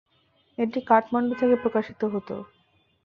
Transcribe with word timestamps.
এটি 0.57 0.79
কাঠমান্ডু 0.87 1.33
থেকে 1.35 1.55
প্রকাশিত 1.55 2.01
হতো। 2.13 2.35